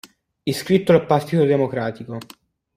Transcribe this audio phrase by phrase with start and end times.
[0.45, 2.17] Iscritto al Partito Democratico.